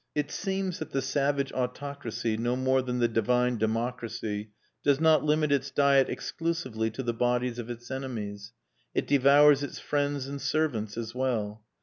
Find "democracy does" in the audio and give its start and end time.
3.59-4.99